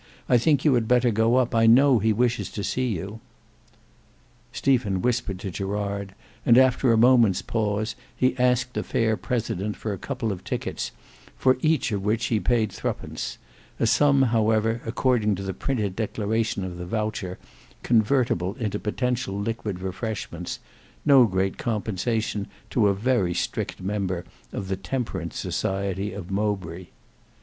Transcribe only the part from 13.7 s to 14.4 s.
a sum